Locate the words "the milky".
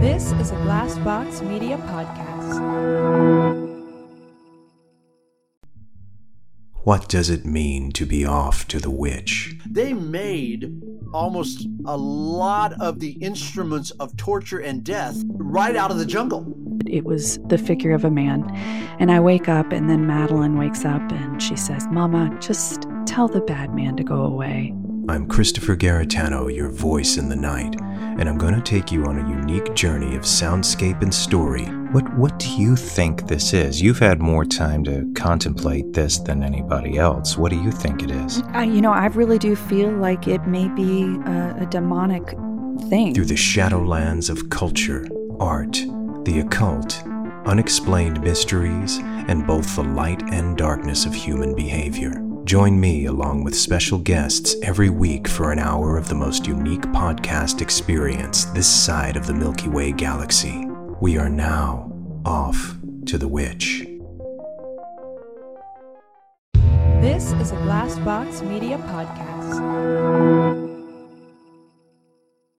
59.26-59.68